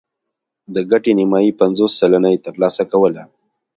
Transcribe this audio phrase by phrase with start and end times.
[0.73, 3.23] د ګټې نیمايي پنځوس سلنه یې ترلاسه کوله